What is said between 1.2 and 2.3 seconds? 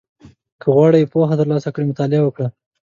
ترلاسه کړې، مطالعه